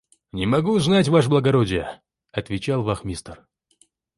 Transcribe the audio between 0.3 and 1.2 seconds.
–Не могу знать,